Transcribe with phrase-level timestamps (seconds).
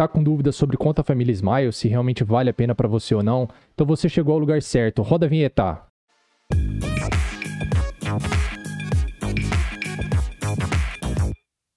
[0.00, 3.22] Tá com dúvidas sobre conta família Smile, se realmente vale a pena para você ou
[3.22, 3.46] não?
[3.74, 5.02] Então você chegou ao lugar certo.
[5.02, 5.82] Roda a vinheta.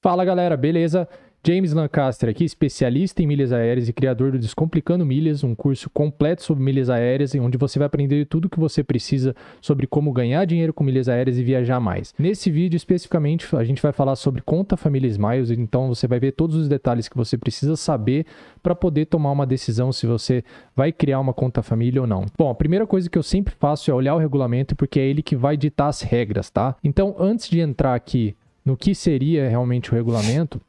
[0.01, 1.05] Fala galera, beleza?
[1.45, 6.41] James Lancaster aqui, especialista em milhas aéreas e criador do Descomplicando Milhas, um curso completo
[6.41, 10.45] sobre milhas aéreas, onde você vai aprender tudo o que você precisa sobre como ganhar
[10.45, 12.13] dinheiro com milhas aéreas e viajar mais.
[12.17, 16.31] Nesse vídeo, especificamente, a gente vai falar sobre conta família Smiles, então você vai ver
[16.31, 18.25] todos os detalhes que você precisa saber
[18.61, 22.25] para poder tomar uma decisão se você vai criar uma conta família ou não.
[22.37, 25.21] Bom, a primeira coisa que eu sempre faço é olhar o regulamento, porque é ele
[25.21, 26.77] que vai ditar as regras, tá?
[26.81, 28.33] Então, antes de entrar aqui
[28.63, 30.61] no que seria realmente o regulamento,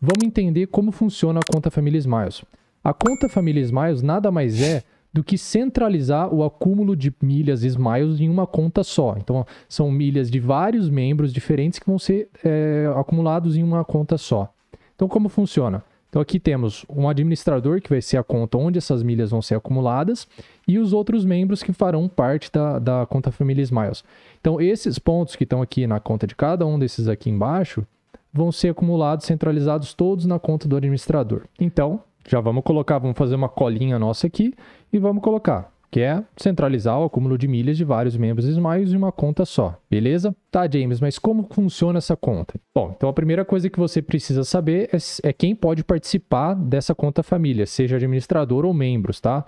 [0.00, 2.42] Vamos entender como funciona a conta Família Smiles.
[2.82, 4.82] A conta Família Smiles nada mais é
[5.12, 9.16] do que centralizar o acúmulo de milhas Smiles em uma conta só.
[9.18, 14.16] Então, são milhas de vários membros diferentes que vão ser é, acumulados em uma conta
[14.16, 14.50] só.
[14.94, 15.84] Então, como funciona?
[16.08, 19.56] Então, aqui temos um administrador, que vai ser a conta onde essas milhas vão ser
[19.56, 20.26] acumuladas,
[20.66, 24.02] e os outros membros que farão parte da, da conta Família Smiles.
[24.40, 27.86] Então, esses pontos que estão aqui na conta de cada um desses aqui embaixo,
[28.32, 31.42] vão ser acumulados, centralizados todos na conta do administrador.
[31.58, 34.54] Então, já vamos colocar, vamos fazer uma colinha nossa aqui
[34.92, 38.96] e vamos colocar, que é centralizar o acúmulo de milhas de vários membros Smiles em
[38.96, 40.34] uma conta só, beleza?
[40.50, 42.54] Tá, James, mas como funciona essa conta?
[42.74, 46.94] Bom, então a primeira coisa que você precisa saber é, é quem pode participar dessa
[46.94, 49.44] conta família, seja administrador ou membros, tá?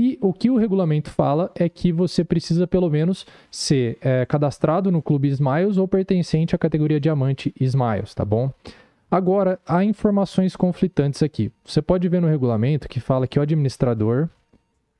[0.00, 4.90] E o que o regulamento fala é que você precisa, pelo menos, ser é, cadastrado
[4.90, 8.50] no Clube Smiles ou pertencente à categoria Diamante Smiles, tá bom?
[9.10, 11.52] Agora, há informações conflitantes aqui.
[11.62, 14.26] Você pode ver no regulamento que fala que o administrador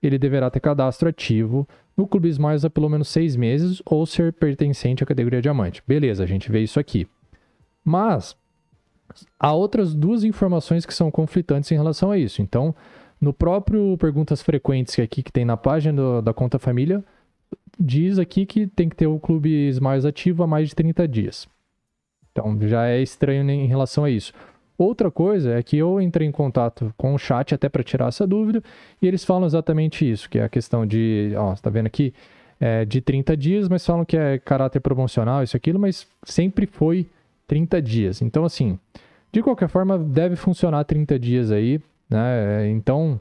[0.02, 4.34] ele deverá ter cadastro ativo no Clube Smiles há pelo menos seis meses ou ser
[4.34, 5.82] pertencente à categoria Diamante.
[5.88, 7.08] Beleza, a gente vê isso aqui.
[7.82, 8.36] Mas
[9.38, 12.42] há outras duas informações que são conflitantes em relação a isso.
[12.42, 12.74] Então,
[13.20, 17.04] no próprio Perguntas Frequentes que aqui que tem na página do, da conta família,
[17.78, 21.48] diz aqui que tem que ter o clube Smiles ativo há mais de 30 dias.
[22.32, 24.32] Então já é estranho em relação a isso.
[24.78, 28.26] Outra coisa é que eu entrei em contato com o chat até para tirar essa
[28.26, 28.62] dúvida
[29.02, 32.14] e eles falam exatamente isso, que é a questão de, ó, você tá vendo aqui,
[32.58, 37.06] é de 30 dias, mas falam que é caráter promocional, isso aquilo, mas sempre foi
[37.46, 38.22] 30 dias.
[38.22, 38.78] Então assim,
[39.30, 41.80] de qualquer forma deve funcionar 30 dias aí.
[42.10, 42.68] Né?
[42.70, 43.20] Então,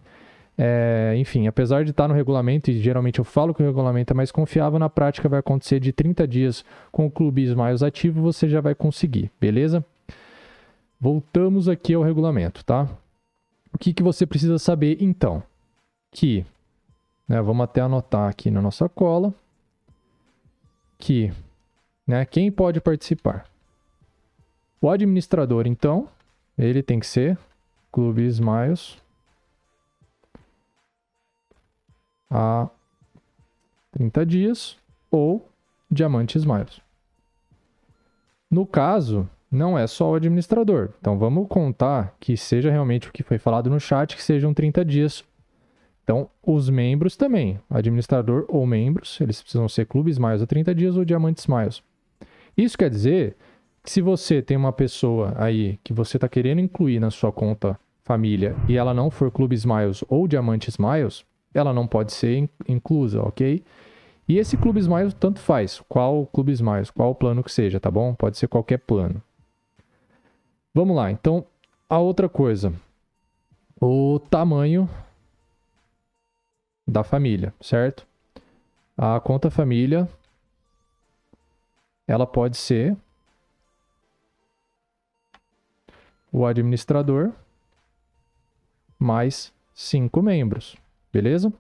[0.57, 4.16] é, enfim, apesar de estar no regulamento, e geralmente eu falo que o regulamento é
[4.16, 8.50] mais confiável, na prática vai acontecer de 30 dias com o clube mais ativo, você
[8.50, 9.85] já vai conseguir, beleza?
[11.00, 12.89] Voltamos aqui ao regulamento, tá?
[13.72, 15.41] O que, que você precisa saber então?
[16.11, 16.45] Que,
[17.25, 19.33] né, vamos até anotar aqui na nossa cola,
[20.97, 21.31] que
[22.06, 23.45] né, quem pode participar?
[24.81, 26.09] O administrador, então,
[26.57, 27.38] ele tem que ser
[27.91, 28.97] Clube Smiles
[32.29, 32.69] há
[33.91, 34.77] 30 dias
[35.09, 35.47] ou
[35.89, 36.81] Diamante Smiles.
[38.50, 40.89] No caso, não é só o administrador.
[41.00, 44.85] Então vamos contar que seja realmente o que foi falado no chat, que sejam 30
[44.85, 45.23] dias.
[46.03, 50.97] Então, os membros também, administrador ou membros, eles precisam ser clubes Smiles a 30 dias
[50.97, 51.83] ou Diamante Smiles.
[52.57, 53.38] Isso quer dizer
[53.89, 58.55] se você tem uma pessoa aí que você está querendo incluir na sua conta família
[58.67, 63.63] e ela não for Clube Smiles ou Diamante Smiles, ela não pode ser inclusa, ok?
[64.27, 68.13] E esse Clube Smiles tanto faz, qual Clube Smiles, qual plano que seja, tá bom?
[68.13, 69.19] Pode ser qualquer plano.
[70.71, 71.44] Vamos lá, então,
[71.89, 72.71] a outra coisa,
[73.81, 74.88] o tamanho
[76.88, 78.06] da família, certo?
[78.95, 80.07] A conta família,
[82.07, 82.95] ela pode ser
[86.31, 87.31] o administrador
[88.97, 90.75] mais cinco membros,
[91.12, 91.51] beleza?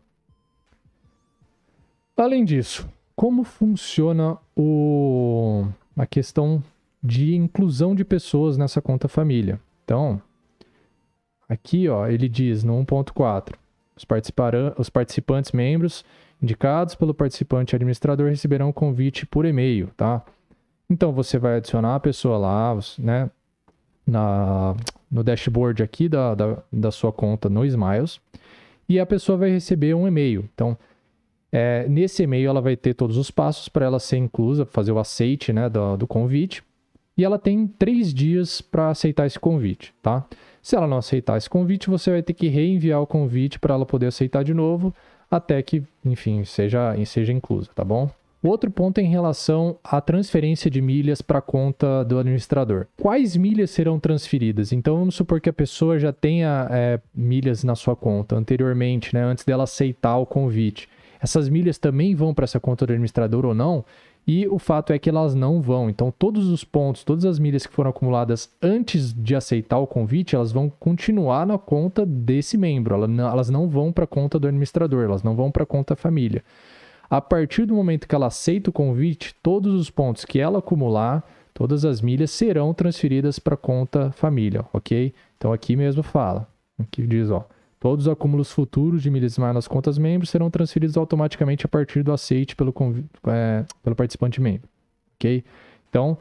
[2.17, 5.65] Além disso, como funciona o...
[5.97, 6.61] a questão
[7.01, 9.59] de inclusão de pessoas nessa conta família?
[9.85, 10.21] Então,
[11.47, 13.55] aqui ó, ele diz no 1.4,
[13.95, 14.05] os,
[14.77, 16.03] os participantes membros
[16.41, 20.23] indicados pelo participante administrador receberão convite por e-mail, tá?
[20.89, 23.29] Então você vai adicionar a pessoa lá, né?
[24.09, 24.75] Na,
[25.09, 28.19] no dashboard aqui da, da, da, sua conta no Smiles
[28.87, 30.49] e a pessoa vai receber um e-mail.
[30.53, 30.77] Então,
[31.51, 34.99] é, nesse e-mail ela vai ter todos os passos para ela ser inclusa, fazer o
[34.99, 36.63] aceite né, do, do convite.
[37.17, 40.25] E ela tem três dias para aceitar esse convite, tá?
[40.61, 43.85] Se ela não aceitar esse convite, você vai ter que reenviar o convite para ela
[43.85, 44.93] poder aceitar de novo,
[45.29, 48.09] até que, enfim, seja, seja inclusa, tá bom?
[48.41, 52.87] Outro ponto é em relação à transferência de milhas para a conta do administrador.
[52.95, 54.71] Quais milhas serão transferidas?
[54.71, 59.21] Então, vamos supor que a pessoa já tenha é, milhas na sua conta anteriormente, né,
[59.23, 60.87] antes dela aceitar o convite.
[61.21, 63.83] Essas milhas também vão para essa conta do administrador ou não?
[64.25, 65.89] E o fato é que elas não vão.
[65.89, 70.35] Então, todos os pontos, todas as milhas que foram acumuladas antes de aceitar o convite,
[70.35, 72.95] elas vão continuar na conta desse membro.
[72.95, 76.43] Elas não vão para a conta do administrador, elas não vão para a conta família.
[77.09, 81.27] A partir do momento que ela aceita o convite, todos os pontos que ela acumular,
[81.53, 85.11] todas as milhas serão transferidas para a conta família, ok?
[85.37, 86.47] Então aqui mesmo fala,
[86.77, 87.47] aqui diz, ó,
[87.79, 92.03] todos os acúmulos futuros de milhas mais nas contas membros serão transferidos automaticamente a partir
[92.03, 92.73] do aceite pelo,
[93.27, 94.69] é, pelo participante membro,
[95.15, 95.43] ok?
[95.89, 96.15] Então,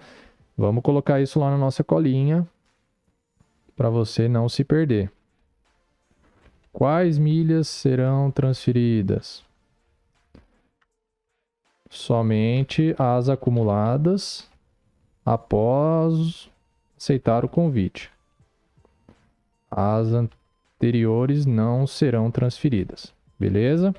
[0.56, 2.48] vamos colocar isso lá na nossa colinha
[3.76, 5.12] para você não se perder.
[6.72, 9.47] Quais milhas serão transferidas?
[11.88, 14.48] Somente as acumuladas
[15.24, 16.50] após
[16.96, 18.10] aceitar o convite.
[19.70, 23.12] As anteriores não serão transferidas.
[23.38, 23.94] Beleza?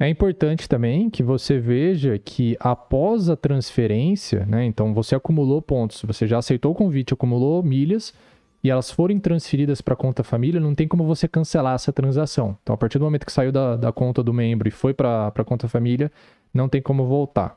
[0.00, 6.02] É importante também que você veja que após a transferência, né, então você acumulou pontos,
[6.02, 8.14] você já aceitou o convite, acumulou milhas
[8.62, 12.56] e elas forem transferidas para a conta família, não tem como você cancelar essa transação.
[12.62, 15.32] Então, a partir do momento que saiu da, da conta do membro e foi para
[15.34, 16.12] a conta família,
[16.58, 17.56] não tem como voltar.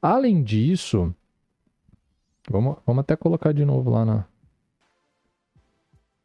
[0.00, 1.12] Além disso,
[2.48, 4.24] vamos, vamos até colocar de novo lá na,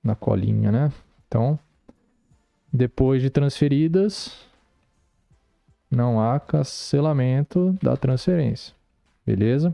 [0.04, 0.92] na colinha, né?
[1.27, 1.57] Então,
[2.71, 4.45] depois de transferidas,
[5.89, 8.75] não há cancelamento da transferência.
[9.25, 9.74] Beleza?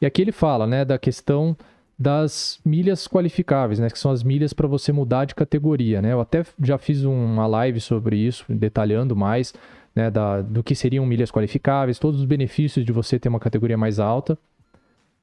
[0.00, 1.56] E aqui ele fala, né, da questão
[1.98, 6.12] das milhas qualificáveis, né, que são as milhas para você mudar de categoria, né?
[6.12, 9.52] Eu até já fiz uma live sobre isso, detalhando mais,
[9.94, 13.76] né, da, do que seriam milhas qualificáveis, todos os benefícios de você ter uma categoria
[13.76, 14.38] mais alta.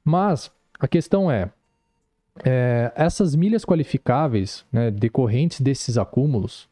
[0.04, 1.50] Mas a questão é,
[2.44, 6.68] é essas milhas qualificáveis, né, decorrentes desses acúmulos,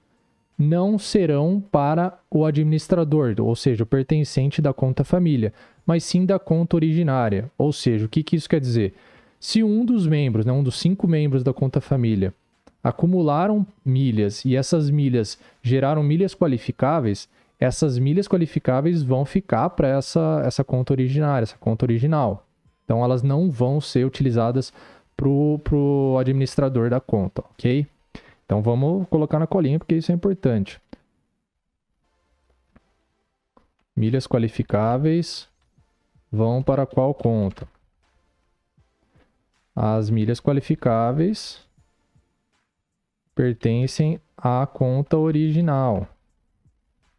[0.58, 5.52] não serão para o administrador, ou seja, o pertencente da conta família,
[5.84, 7.50] mas sim da conta originária.
[7.58, 8.94] Ou seja, o que, que isso quer dizer?
[9.38, 12.32] Se um dos membros, né, um dos cinco membros da conta família,
[12.82, 17.28] acumularam milhas e essas milhas geraram milhas qualificáveis,
[17.58, 22.46] essas milhas qualificáveis vão ficar para essa, essa conta originária, essa conta original.
[22.84, 24.72] Então elas não vão ser utilizadas
[25.16, 27.86] para o administrador da conta, ok?
[28.44, 30.80] Então vamos colocar na colinha porque isso é importante.
[33.96, 35.48] Milhas qualificáveis
[36.30, 37.66] vão para qual conta?
[39.74, 41.66] As milhas qualificáveis
[43.34, 46.06] pertencem à conta original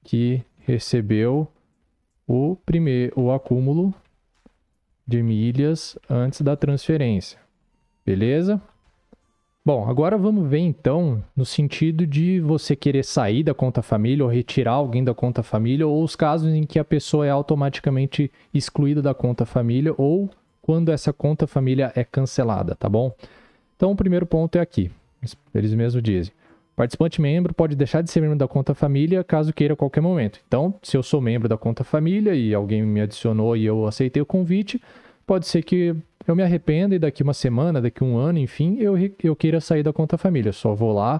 [0.08, 1.50] que recebeu
[2.26, 3.94] o primeiro o acúmulo
[5.06, 7.38] de milhas antes da transferência.
[8.06, 8.62] Beleza?
[9.66, 14.32] Bom, agora vamos ver então no sentido de você querer sair da conta família ou
[14.32, 19.02] retirar alguém da conta família ou os casos em que a pessoa é automaticamente excluída
[19.02, 20.30] da conta família ou
[20.62, 23.14] quando essa conta família é cancelada, tá bom?
[23.76, 24.90] Então o primeiro ponto é aqui.
[25.54, 26.34] Eles mesmos dizem:
[26.78, 30.40] Participante membro pode deixar de ser membro da conta família caso queira a qualquer momento.
[30.48, 34.22] Então, se eu sou membro da conta família e alguém me adicionou e eu aceitei
[34.22, 34.80] o convite,
[35.26, 35.96] pode ser que
[36.28, 38.94] eu me arrependa e daqui uma semana, daqui um ano, enfim, eu,
[39.24, 40.54] eu queira sair da conta família.
[40.54, 41.20] Só vou lá,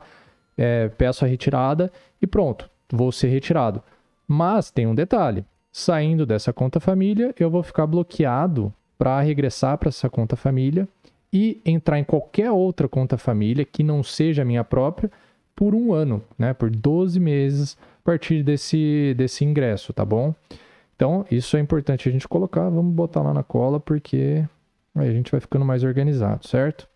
[0.56, 3.82] é, peço a retirada e pronto, vou ser retirado.
[4.28, 9.90] Mas tem um detalhe: saindo dessa conta família, eu vou ficar bloqueado para regressar para
[9.90, 10.88] essa conta família
[11.34, 15.10] e entrar em qualquer outra conta família que não seja a minha própria
[15.58, 16.54] por um ano, né?
[16.54, 20.34] Por 12 meses a partir desse, desse ingresso, tá bom?
[20.96, 22.70] Então, isso é importante a gente colocar.
[22.70, 24.48] Vamos botar lá na cola, porque
[24.94, 26.88] aí a gente vai ficando mais organizado, certo?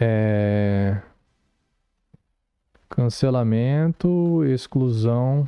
[0.00, 0.98] É...
[2.88, 5.46] Cancelamento, exclusão,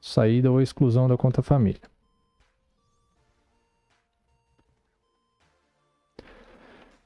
[0.00, 1.80] saída ou exclusão da conta família.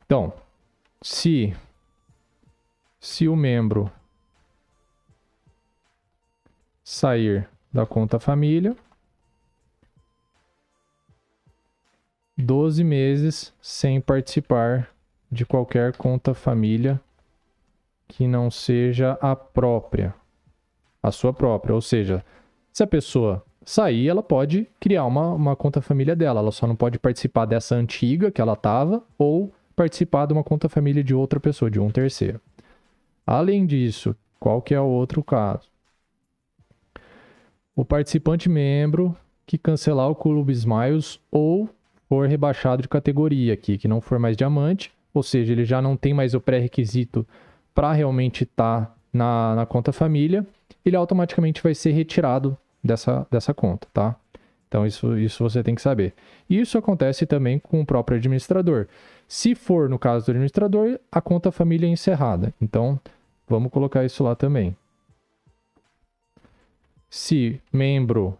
[0.06, 0.32] Então,
[1.02, 1.54] se
[3.00, 3.90] se o membro
[6.82, 8.76] sair da conta família,
[12.36, 14.88] 12 meses sem participar
[15.30, 17.00] de qualquer conta família
[18.06, 20.14] que não seja a própria,
[21.02, 21.74] a sua própria.
[21.74, 22.24] Ou seja,
[22.72, 26.74] se a pessoa sair, ela pode criar uma, uma conta família dela, ela só não
[26.74, 31.38] pode participar dessa antiga que ela estava ou participar de uma conta família de outra
[31.38, 32.40] pessoa, de um terceiro.
[33.30, 35.68] Além disso, qual que é o outro caso?
[37.78, 39.16] o participante membro
[39.46, 41.70] que cancelar o Clube Smiles ou
[42.08, 45.96] for rebaixado de categoria aqui, que não for mais diamante, ou seja, ele já não
[45.96, 47.24] tem mais o pré-requisito
[47.72, 50.44] para realmente estar tá na, na conta família,
[50.84, 54.16] ele automaticamente vai ser retirado dessa, dessa conta, tá?
[54.66, 56.14] Então, isso, isso você tem que saber.
[56.50, 58.88] Isso acontece também com o próprio administrador.
[59.28, 62.52] Se for no caso do administrador, a conta família é encerrada.
[62.60, 62.98] Então,
[63.48, 64.76] vamos colocar isso lá também.
[67.08, 68.38] Se membro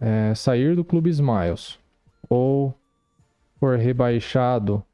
[0.00, 1.78] é, sair do Clube Smiles
[2.28, 2.74] ou
[3.58, 4.84] for rebaixado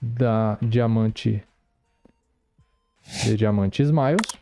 [0.00, 1.42] da Diamante
[3.24, 4.32] de Diamante Smiles,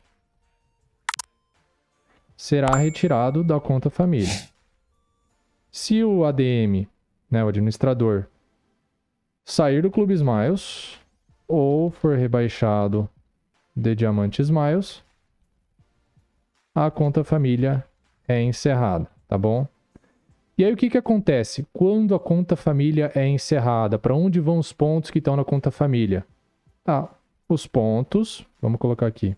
[2.36, 4.48] será retirado da conta família.
[5.70, 6.86] Se o ADM,
[7.30, 8.26] né, o administrador,
[9.44, 10.97] sair do Clube Smiles
[11.48, 13.08] ou for rebaixado
[13.74, 15.02] de Diamante Smiles,
[16.74, 17.84] a conta família
[18.28, 19.66] é encerrada, tá bom?
[20.56, 21.66] E aí o que, que acontece?
[21.72, 25.70] Quando a conta família é encerrada, para onde vão os pontos que estão na conta
[25.70, 26.26] família?
[26.84, 27.08] Ah,
[27.48, 29.36] os pontos, vamos colocar aqui.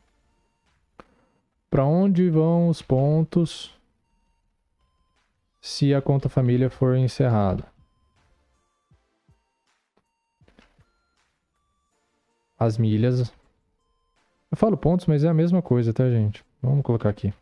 [1.70, 3.78] Para onde vão os pontos
[5.60, 7.64] se a conta família for encerrada?
[12.60, 13.32] As milhas.
[14.50, 16.44] Eu falo pontos, mas é a mesma coisa, tá, gente?
[16.62, 17.32] Vamos colocar aqui.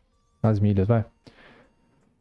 [0.42, 1.04] As milhas, vai.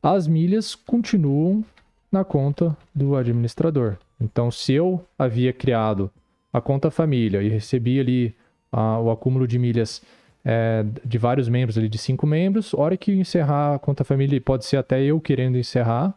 [0.01, 1.63] As milhas continuam
[2.12, 3.98] na conta do administrador.
[4.20, 6.12] Então, se eu havia criado
[6.51, 8.36] a conta família e recebi ali
[8.72, 10.01] a, o acúmulo de milhas
[10.44, 12.74] é, de vários membros ali, de cinco membros.
[12.74, 16.13] Hora que encerrar a conta família, pode ser até eu querendo encerrar,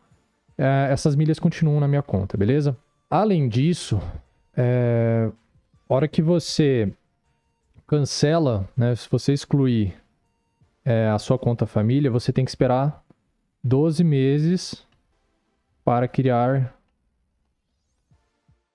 [0.56, 2.76] é, essas milhas continuam na minha conta, beleza?
[3.10, 4.00] Além disso,
[4.56, 5.28] é,
[5.94, 6.92] hora que você
[7.86, 9.94] cancela, né, se você excluir
[10.84, 13.04] é, a sua conta família, você tem que esperar
[13.62, 14.86] 12 meses
[15.84, 16.76] para criar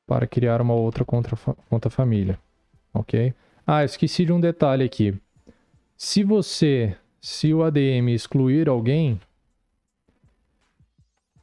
[0.05, 1.35] para criar uma outra conta,
[1.67, 2.37] conta família,
[2.93, 3.33] ok?
[3.65, 5.19] Ah, esqueci de um detalhe aqui.
[5.97, 9.19] Se você, se o ADM excluir alguém,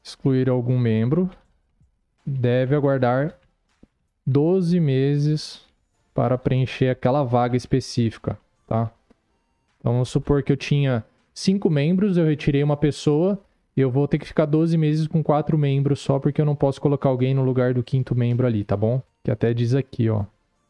[0.01, 1.29] excluir algum membro,
[2.25, 3.37] deve aguardar
[4.27, 5.63] 12 meses
[6.15, 8.91] para preencher aquela vaga específica, tá?
[9.81, 13.39] Então, vamos supor que eu tinha cinco membros, eu retirei uma pessoa,
[13.77, 16.81] eu vou ter que ficar 12 meses com quatro membros só porque eu não posso
[16.81, 19.03] colocar alguém no lugar do quinto membro ali, tá bom?
[19.25, 20.25] Que até diz aqui, ó.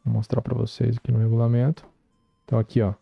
[0.05, 1.85] Vou mostrar para vocês aqui no regulamento.
[2.45, 2.95] Então, aqui, ó.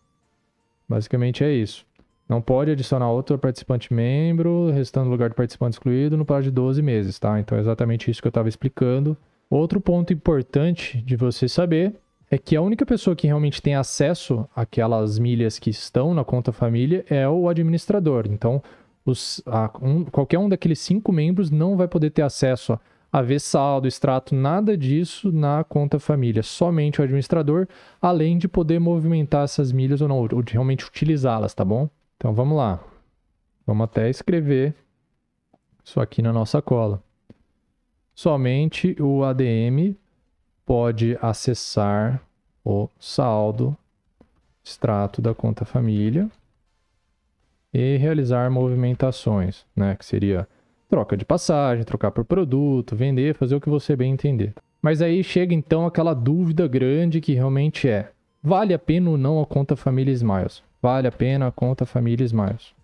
[0.88, 1.86] Basicamente é isso.
[2.28, 6.80] Não pode adicionar outro participante membro, restando lugar do participante excluído, no prazo de 12
[6.80, 7.40] meses, tá?
[7.40, 9.16] Então é exatamente isso que eu estava explicando.
[9.50, 11.96] Outro ponto importante de você saber
[12.30, 16.52] é que a única pessoa que realmente tem acesso àquelas milhas que estão na conta
[16.52, 18.26] família é o administrador.
[18.28, 18.62] Então,
[19.04, 22.74] os, a, um, qualquer um daqueles cinco membros não vai poder ter acesso
[23.12, 26.44] a haver saldo, extrato, nada disso na conta família.
[26.44, 27.66] Somente o administrador,
[28.00, 31.90] além de poder movimentar essas milhas ou não, ou de realmente utilizá-las, tá bom?
[32.16, 32.78] Então vamos lá.
[33.66, 34.76] Vamos até escrever
[35.84, 37.02] isso aqui na nossa cola.
[38.22, 39.96] Somente o ADM
[40.66, 42.22] pode acessar
[42.62, 43.74] o saldo
[44.62, 46.30] extrato da conta família
[47.72, 50.46] e realizar movimentações, né, que seria
[50.86, 54.52] Troca de passagem, trocar por produto, vender, fazer o que você bem entender.
[54.82, 58.10] Mas aí chega então aquela dúvida grande que realmente é:
[58.42, 60.62] vale a pena ou não a conta Família Smiles?
[60.82, 62.74] Vale a pena a conta Família Smiles?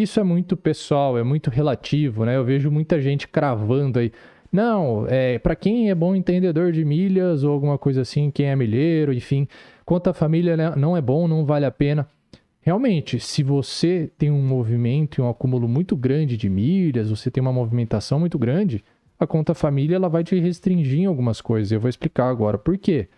[0.00, 2.36] Isso é muito pessoal, é muito relativo, né?
[2.36, 4.12] Eu vejo muita gente cravando aí.
[4.50, 8.54] Não, é para quem é bom entendedor de milhas ou alguma coisa assim, quem é
[8.54, 9.48] milheiro, enfim,
[9.84, 12.08] conta família né, não é bom, não vale a pena.
[12.60, 17.40] Realmente, se você tem um movimento e um acúmulo muito grande de milhas, você tem
[17.40, 18.84] uma movimentação muito grande,
[19.18, 21.72] a conta família ela vai te restringir em algumas coisas.
[21.72, 23.08] Eu vou explicar agora por quê.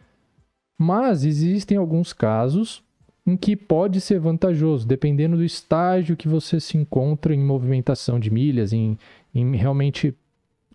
[0.79, 2.83] Mas existem alguns casos
[3.31, 8.31] em que pode ser vantajoso, dependendo do estágio que você se encontra em movimentação de
[8.31, 8.99] milhas, em,
[9.35, 10.15] em realmente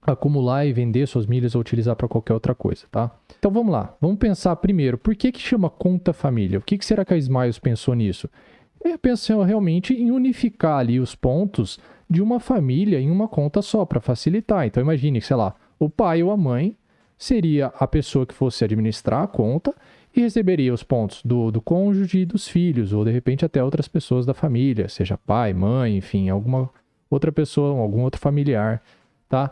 [0.01, 3.11] acumular e vender suas milhas ou utilizar para qualquer outra coisa, tá?
[3.37, 6.59] Então vamos lá, vamos pensar primeiro, por que que chama conta família?
[6.59, 8.29] O que, que será que a Smiles pensou nisso?
[8.83, 13.83] é pensou realmente em unificar ali os pontos de uma família em uma conta só,
[13.83, 14.65] para facilitar.
[14.67, 16.77] Então imagine, sei lá, o pai ou a mãe
[17.17, 19.73] seria a pessoa que fosse administrar a conta
[20.15, 23.87] e receberia os pontos do, do cônjuge e dos filhos, ou de repente até outras
[23.87, 26.69] pessoas da família, seja pai, mãe, enfim, alguma
[27.09, 28.81] outra pessoa, algum outro familiar,
[29.27, 29.51] tá?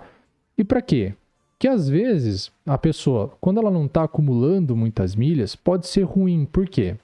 [0.58, 1.14] E para quê?
[1.60, 6.46] Que às vezes a pessoa, quando ela não está acumulando muitas milhas, pode ser ruim.
[6.46, 6.96] Por quê?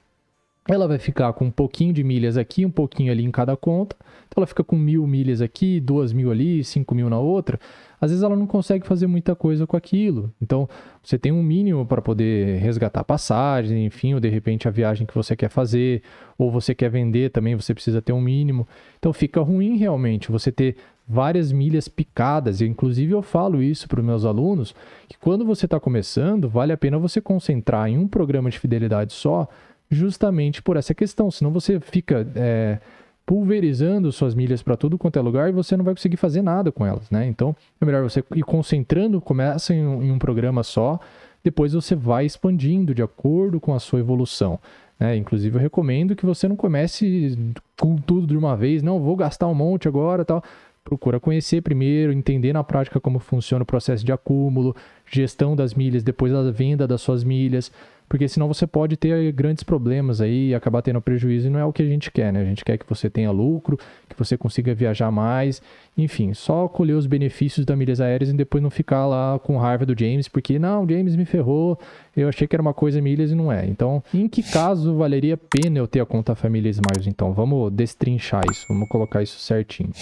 [0.74, 3.96] Ela vai ficar com um pouquinho de milhas aqui, um pouquinho ali em cada conta.
[4.28, 7.58] Então ela fica com mil milhas aqui, duas mil ali, cinco mil na outra.
[8.00, 10.32] Às vezes ela não consegue fazer muita coisa com aquilo.
[10.40, 10.68] Então
[11.02, 15.14] você tem um mínimo para poder resgatar passagem, enfim, ou de repente a viagem que
[15.14, 16.02] você quer fazer,
[16.38, 18.66] ou você quer vender também, você precisa ter um mínimo.
[18.98, 22.60] Então fica ruim realmente você ter várias milhas picadas.
[22.60, 24.74] E, inclusive eu falo isso para os meus alunos,
[25.08, 29.12] que quando você está começando, vale a pena você concentrar em um programa de fidelidade
[29.12, 29.48] só
[29.90, 31.30] justamente por essa questão.
[31.30, 32.78] Senão você fica é,
[33.26, 36.70] pulverizando suas milhas para tudo quanto é lugar e você não vai conseguir fazer nada
[36.70, 37.26] com elas, né?
[37.26, 40.98] Então é melhor você ir concentrando, começa em um, em um programa só,
[41.42, 44.58] depois você vai expandindo de acordo com a sua evolução.
[44.98, 45.16] Né?
[45.16, 47.36] Inclusive eu recomendo que você não comece
[47.78, 50.42] com tudo de uma vez, não vou gastar um monte agora, tal
[50.84, 54.74] procura conhecer primeiro, entender na prática como funciona o processo de acúmulo,
[55.10, 57.70] gestão das milhas, depois a venda das suas milhas,
[58.10, 61.64] porque senão você pode ter grandes problemas aí e acabar tendo prejuízo e não é
[61.64, 62.40] o que a gente quer, né?
[62.40, 65.62] A gente quer que você tenha lucro, que você consiga viajar mais,
[65.96, 69.86] enfim, só colher os benefícios da milhas aéreas e depois não ficar lá com raiva
[69.86, 71.78] do James, porque não, James me ferrou,
[72.16, 73.64] eu achei que era uma coisa milhas e não é.
[73.64, 77.06] Então, em que caso valeria a pena eu ter a conta Família Smiles?
[77.06, 79.92] Então, vamos destrinchar isso, vamos colocar isso certinho.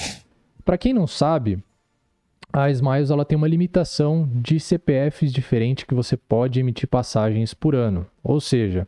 [0.69, 1.59] Para quem não sabe,
[2.53, 7.75] a Smiles ela tem uma limitação de CPFs diferente que você pode emitir passagens por
[7.75, 8.07] ano.
[8.23, 8.87] Ou seja,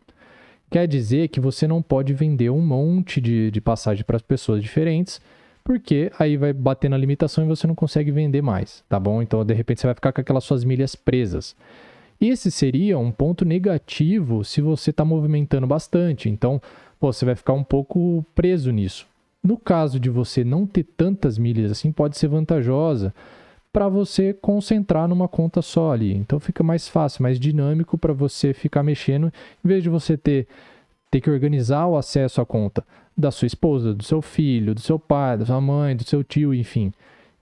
[0.70, 5.22] quer dizer que você não pode vender um monte de, de passagem para pessoas diferentes,
[5.64, 9.22] porque aí vai bater na limitação e você não consegue vender mais, tá bom?
[9.22, 11.56] Então, de repente, você vai ficar com aquelas suas milhas presas.
[12.20, 16.28] Esse seria um ponto negativo se você está movimentando bastante.
[16.28, 16.60] Então,
[17.00, 19.08] pô, você vai ficar um pouco preso nisso.
[19.42, 23.14] No caso de você não ter tantas milhas assim, pode ser vantajosa
[23.72, 26.14] para você concentrar numa conta só ali.
[26.14, 29.32] Então fica mais fácil, mais dinâmico para você ficar mexendo,
[29.64, 30.46] em vez de você ter,
[31.10, 32.84] ter que organizar o acesso à conta
[33.16, 36.54] da sua esposa, do seu filho, do seu pai, da sua mãe, do seu tio,
[36.54, 36.92] enfim.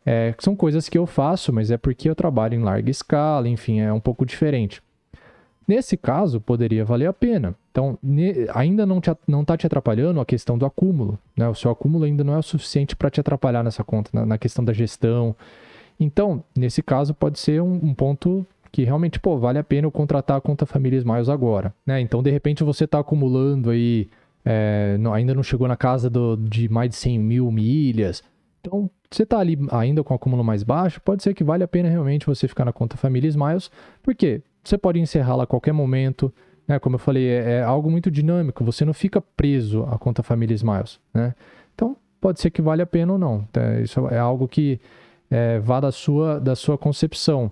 [0.05, 3.81] É, são coisas que eu faço, mas é porque eu trabalho em larga escala, enfim,
[3.81, 4.83] é um pouco diferente.
[5.67, 7.55] Nesse caso, poderia valer a pena.
[7.79, 7.99] Então,
[8.55, 11.19] ainda não está não tá te atrapalhando a questão do acúmulo.
[11.37, 11.49] Né?
[11.49, 14.39] O seu acúmulo ainda não é o suficiente para te atrapalhar nessa conta, na, na
[14.39, 15.37] questão da gestão
[15.99, 19.91] então, nesse caso, pode ser um, um ponto que realmente, pô, vale a pena eu
[19.91, 22.01] contratar a conta Família Smiles agora, né?
[22.01, 24.09] Então, de repente, você está acumulando aí,
[24.45, 28.23] é, não, ainda não chegou na casa do, de mais de 100 mil milhas.
[28.61, 31.89] Então, você está ali ainda com acúmulo mais baixo, pode ser que vale a pena
[31.89, 33.71] realmente você ficar na conta Família Smiles,
[34.03, 36.33] porque você pode encerrá-la a qualquer momento,
[36.69, 36.79] né?
[36.79, 40.55] Como eu falei, é, é, algo muito dinâmico, você não fica preso à conta Família
[40.55, 41.35] Smiles, né?
[41.75, 43.45] Então, pode ser que vale a pena ou não.
[43.51, 43.81] Tá?
[43.81, 44.79] Isso é algo que
[45.31, 47.51] é, vá da sua, da sua concepção.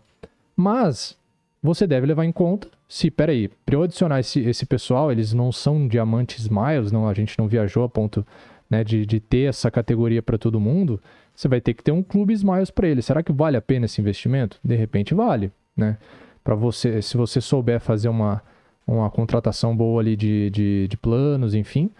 [0.54, 1.16] Mas
[1.62, 5.50] você deve levar em conta se, peraí, para eu adicionar esse, esse pessoal, eles não
[5.50, 8.24] são diamantes miles, não, a gente não viajou a ponto
[8.70, 11.00] né, de, de ter essa categoria para todo mundo,
[11.34, 13.04] você vai ter que ter um clube Smiles para eles.
[13.04, 14.58] Será que vale a pena esse investimento?
[14.64, 15.98] De repente vale, né?
[16.42, 18.40] Para você, se você souber fazer uma,
[18.86, 21.90] uma contratação boa ali de, de, de planos, enfim,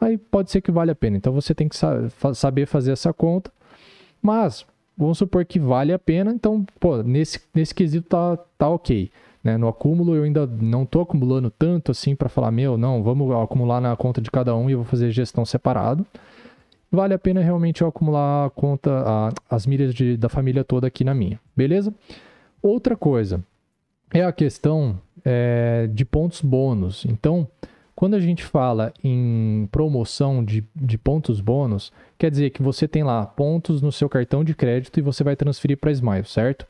[0.00, 1.16] aí pode ser que vale a pena.
[1.16, 1.76] Então você tem que
[2.34, 3.50] saber fazer essa conta.
[4.22, 4.64] Mas
[4.96, 9.10] vamos supor que vale a pena, então, pô, nesse, nesse quesito tá, tá ok.
[9.42, 9.56] Né?
[9.56, 13.80] No acúmulo eu ainda não estou acumulando tanto assim para falar, meu, não, vamos acumular
[13.80, 16.06] na conta de cada um e eu vou fazer gestão separado.
[16.90, 20.86] Vale a pena realmente eu acumular a conta, a, as milhas de, da família toda
[20.86, 21.92] aqui na minha, beleza?
[22.62, 23.44] Outra coisa
[24.12, 24.98] é a questão
[25.30, 27.04] é, de pontos bônus.
[27.04, 27.46] Então,
[27.94, 33.02] quando a gente fala em promoção de, de pontos bônus, quer dizer que você tem
[33.02, 36.66] lá pontos no seu cartão de crédito e você vai transferir para Smile, certo?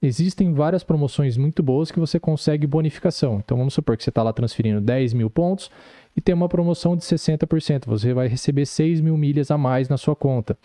[0.00, 3.42] Existem várias promoções muito boas que você consegue bonificação.
[3.44, 5.68] Então vamos supor que você está lá transferindo 10 mil pontos
[6.16, 7.86] e tem uma promoção de 60%.
[7.86, 10.56] Você vai receber 6 mil milhas a mais na sua conta.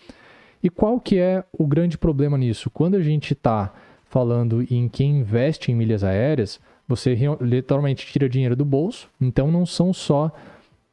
[0.62, 2.70] E qual que é o grande problema nisso?
[2.70, 3.74] Quando a gente está
[4.08, 6.60] falando em quem investe em milhas aéreas,
[6.94, 10.30] você literalmente tira dinheiro do bolso, então não são só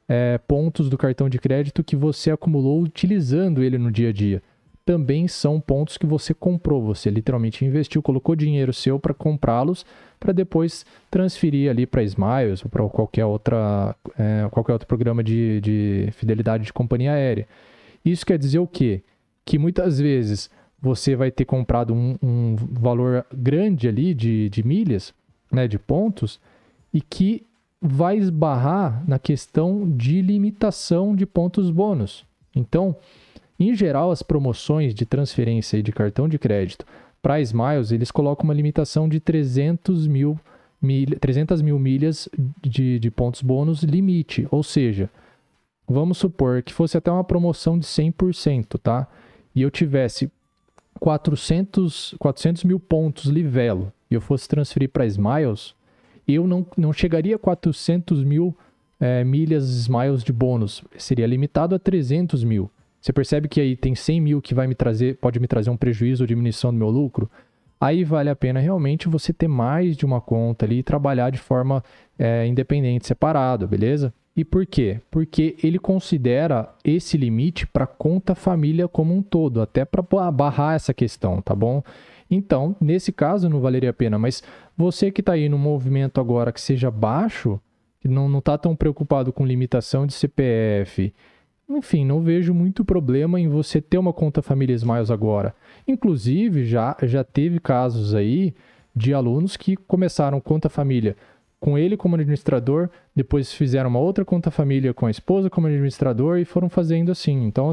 [0.07, 4.41] é, pontos do cartão de crédito que você acumulou utilizando ele no dia a dia.
[4.85, 9.85] Também são pontos que você comprou, você literalmente investiu, colocou dinheiro seu para comprá-los,
[10.19, 15.59] para depois transferir ali para Smiles ou para qualquer, outra, é, qualquer outro programa de,
[15.61, 17.47] de fidelidade de companhia aérea.
[18.03, 19.03] Isso quer dizer o quê?
[19.45, 20.49] Que muitas vezes
[20.81, 25.13] você vai ter comprado um, um valor grande ali de, de milhas,
[25.51, 26.39] né, de pontos
[26.93, 27.45] e que
[27.81, 32.25] vai esbarrar na questão de limitação de pontos bônus.
[32.55, 32.95] Então,
[33.59, 36.85] em geral, as promoções de transferência e de cartão de crédito
[37.21, 40.39] para Smiles, eles colocam uma limitação de 300 mil,
[40.81, 42.29] mil, 300 mil milhas
[42.61, 44.47] de, de pontos bônus limite.
[44.51, 45.09] Ou seja,
[45.87, 49.07] vamos supor que fosse até uma promoção de 100%, tá?
[49.53, 50.31] E eu tivesse
[50.99, 55.75] 400, 400 mil pontos livelo e eu fosse transferir para Smiles,
[56.27, 58.55] eu não, não chegaria a 400 mil
[58.99, 60.83] é, milhas Smiles de bônus.
[60.97, 62.69] Seria limitado a 300 mil.
[62.99, 65.77] Você percebe que aí tem 100 mil que vai me trazer, pode me trazer um
[65.77, 67.29] prejuízo ou diminuição do meu lucro?
[67.79, 71.37] Aí vale a pena realmente você ter mais de uma conta ali e trabalhar de
[71.37, 71.81] forma
[72.17, 74.13] é, independente, separado, beleza?
[74.35, 74.99] E por quê?
[75.09, 80.93] Porque ele considera esse limite para conta família como um todo, até para barrar essa
[80.93, 81.81] questão, tá bom?
[82.29, 84.43] Então, nesse caso não valeria a pena, mas
[84.77, 87.59] você que está aí no movimento agora que seja baixo,
[87.99, 91.13] que não está tão preocupado com limitação de CPF,
[91.69, 95.53] enfim, não vejo muito problema em você ter uma conta Família Smiles agora.
[95.87, 98.55] Inclusive, já, já teve casos aí
[98.95, 101.15] de alunos que começaram conta família
[101.59, 106.39] com ele como administrador, depois fizeram uma outra conta família com a esposa como administrador
[106.39, 107.43] e foram fazendo assim.
[107.43, 107.71] Então,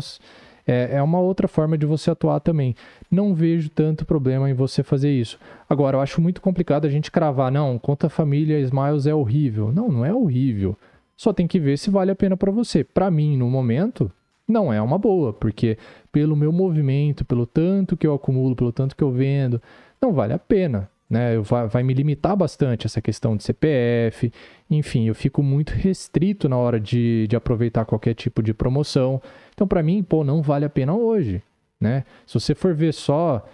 [0.66, 2.74] é, é uma outra forma de você atuar também.
[3.10, 5.38] Não vejo tanto problema em você fazer isso.
[5.68, 9.72] Agora, eu acho muito complicado a gente cravar, não, conta família Smiles é horrível.
[9.72, 10.76] Não, não é horrível.
[11.16, 12.82] Só tem que ver se vale a pena para você.
[12.82, 14.10] Para mim, no momento,
[14.46, 15.78] não é uma boa, porque
[16.10, 19.62] pelo meu movimento, pelo tanto que eu acumulo, pelo tanto que eu vendo,
[20.00, 21.38] não vale a pena né?
[21.38, 24.32] Vai, vai me limitar bastante essa questão de CPF,
[24.70, 29.20] enfim, eu fico muito restrito na hora de, de aproveitar qualquer tipo de promoção.
[29.54, 31.42] Então, para mim, pô, não vale a pena hoje,
[31.80, 32.04] né?
[32.26, 33.46] Se você for ver só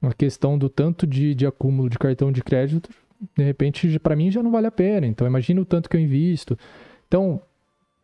[0.00, 2.90] a questão do tanto de, de acúmulo de cartão de crédito,
[3.36, 5.06] de repente, para mim já não vale a pena.
[5.06, 6.58] Então, imagina o tanto que eu invisto.
[7.06, 7.40] Então,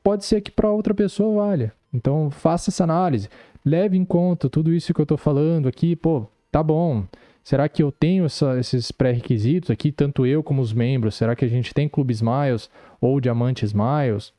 [0.02, 1.72] pode ser que para outra pessoa valha.
[1.92, 3.28] Então, faça essa análise.
[3.64, 7.04] Leve em conta tudo isso que eu estou falando aqui, pô, tá bom.
[7.48, 11.14] Será que eu tenho essa, esses pré-requisitos aqui, tanto eu como os membros?
[11.14, 12.68] Será que a gente tem Clube Smiles
[13.00, 14.34] ou Diamante Smiles?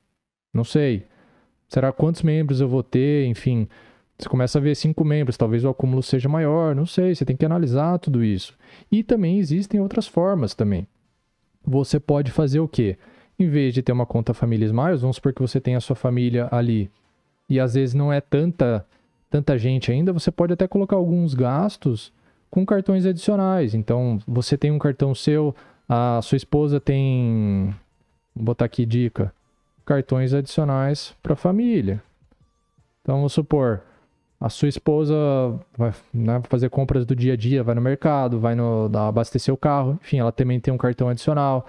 [0.53, 1.07] Não sei.
[1.67, 3.25] Será quantos membros eu vou ter?
[3.25, 3.67] Enfim,
[4.15, 7.35] você começa a ver cinco membros, talvez o acúmulo seja maior, não sei, você tem
[7.35, 8.55] que analisar tudo isso.
[8.91, 10.85] E também existem outras formas também.
[11.65, 12.95] Você pode fazer o quê?
[13.39, 15.95] Em vez de ter uma conta família Smiles, vamos supor que você tem a sua
[15.95, 16.91] família ali
[17.49, 18.85] e às vezes não é tanta
[19.31, 22.13] tanta gente ainda, você pode até colocar alguns gastos
[22.49, 23.73] com cartões adicionais.
[23.73, 25.55] Então, você tem um cartão seu,
[25.88, 27.73] a sua esposa tem.
[28.35, 29.33] Vou botar aqui dica:
[29.85, 32.01] cartões adicionais para a família.
[33.01, 33.81] Então, vamos supor,
[34.39, 35.15] a sua esposa
[35.77, 39.57] vai né, fazer compras do dia a dia, vai no mercado, vai no, abastecer o
[39.57, 41.67] carro, enfim, ela também tem um cartão adicional.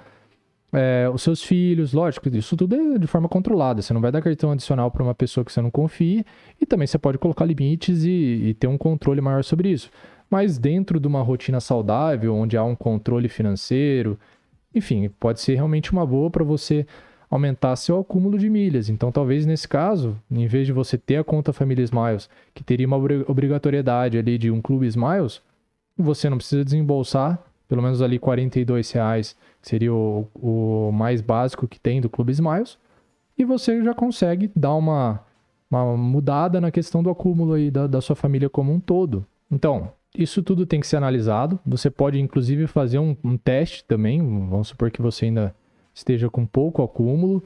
[0.73, 3.83] É, os seus filhos, lógico, isso tudo é de forma controlada.
[3.83, 6.25] Você não vai dar cartão adicional para uma pessoa que você não confie
[6.61, 9.91] e também você pode colocar limites e, e ter um controle maior sobre isso
[10.31, 14.19] mas dentro de uma rotina saudável, onde há um controle financeiro,
[14.75, 16.87] enfim, pode ser realmente uma boa para você
[17.29, 18.89] aumentar seu acúmulo de milhas.
[18.89, 22.87] Então, talvez nesse caso, em vez de você ter a conta Família Smiles, que teria
[22.87, 25.43] uma obrigatoriedade ali de um clube Smiles,
[25.97, 31.79] você não precisa desembolsar pelo menos ali 42 reais, seria o, o mais básico que
[31.79, 32.77] tem do Clube Smiles,
[33.39, 35.21] e você já consegue dar uma,
[35.71, 39.25] uma mudada na questão do acúmulo aí da, da sua família como um todo.
[39.49, 41.59] Então, isso tudo tem que ser analisado.
[41.65, 44.19] Você pode, inclusive, fazer um, um teste também.
[44.19, 45.55] Vamos supor que você ainda
[45.95, 47.43] esteja com pouco acúmulo.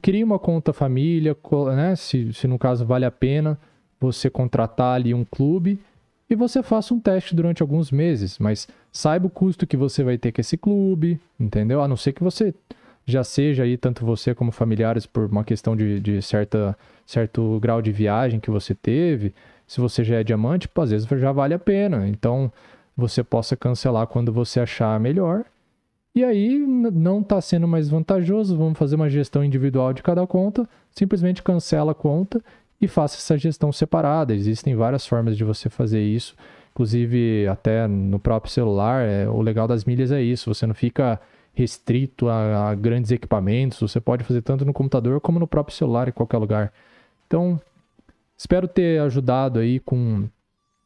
[0.00, 1.36] Crie uma conta família,
[1.74, 1.96] né?
[1.96, 3.58] Se, se no caso vale a pena
[4.00, 5.80] você contratar ali um clube
[6.28, 10.18] e você faça um teste durante alguns meses, mas saiba o custo que você vai
[10.18, 11.80] ter com esse clube, entendeu?
[11.80, 12.54] A não ser que você
[13.06, 17.80] já seja aí, tanto você como familiares, por uma questão de, de certa, certo grau
[17.80, 19.32] de viagem que você teve,
[19.66, 22.06] se você já é diamante, pô, às vezes já vale a pena.
[22.08, 22.52] Então,
[22.96, 25.44] você possa cancelar quando você achar melhor.
[26.14, 30.66] E aí, não está sendo mais vantajoso, vamos fazer uma gestão individual de cada conta,
[30.90, 32.42] simplesmente cancela a conta
[32.80, 34.34] e faça essa gestão separada.
[34.34, 36.34] Existem várias formas de você fazer isso,
[36.72, 39.04] inclusive até no próprio celular.
[39.06, 41.20] É, o legal das milhas é isso, você não fica
[41.52, 46.08] restrito a, a grandes equipamentos, você pode fazer tanto no computador como no próprio celular,
[46.08, 46.72] em qualquer lugar.
[47.26, 47.60] Então,
[48.36, 50.28] Espero ter ajudado aí com,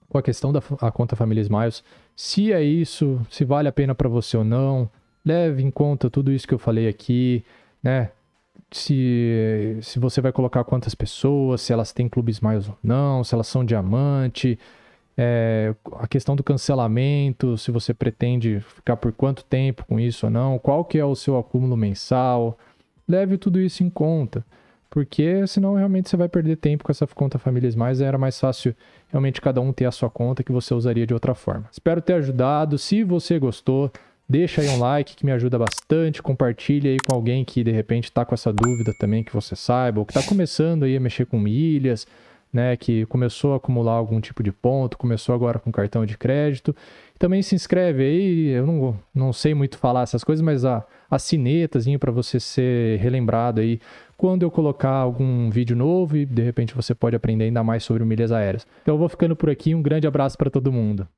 [0.09, 1.83] com a questão da a conta Família Smiles.
[2.15, 4.89] Se é isso, se vale a pena para você ou não,
[5.25, 7.45] leve em conta tudo isso que eu falei aqui,
[7.83, 8.11] né?
[8.71, 13.35] Se, se você vai colocar quantas pessoas, se elas têm clubes Smiles ou não, se
[13.35, 14.57] elas são diamante,
[15.19, 20.31] é, a questão do cancelamento, se você pretende ficar por quanto tempo com isso ou
[20.31, 22.57] não, qual que é o seu acúmulo mensal,
[23.09, 24.45] leve tudo isso em conta
[24.90, 28.00] porque senão realmente você vai perder tempo com essa conta Famílias Mais.
[28.00, 28.74] Era mais fácil
[29.09, 31.66] realmente cada um ter a sua conta que você usaria de outra forma.
[31.70, 32.76] Espero ter ajudado.
[32.76, 33.90] Se você gostou,
[34.31, 38.05] Deixa aí um like que me ajuda bastante, compartilha aí com alguém que de repente
[38.05, 41.26] está com essa dúvida também que você saiba, ou que está começando aí a mexer
[41.26, 42.07] com milhas,
[42.53, 46.74] né, que começou a acumular algum tipo de ponto, começou agora com cartão de crédito.
[47.18, 51.18] Também se inscreve aí, eu não, não sei muito falar essas coisas, mas a, a
[51.18, 53.81] sinetazinho para você ser relembrado aí
[54.21, 58.05] quando eu colocar algum vídeo novo e de repente você pode aprender ainda mais sobre
[58.05, 58.67] milhas aéreas.
[58.83, 61.09] Então eu vou ficando por aqui, um grande abraço para todo mundo.